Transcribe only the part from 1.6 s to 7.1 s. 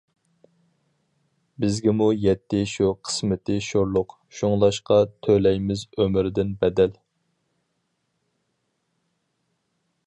بىزگىمۇ يەتتى شۇ قىسمىتى شورلۇق، شۇڭلاشقا تۆلەيمىز ئۆمۈردىن بەدەل.